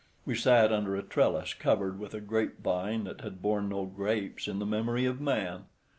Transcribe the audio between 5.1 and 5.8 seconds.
man.